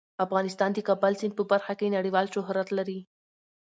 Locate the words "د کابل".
0.73-1.13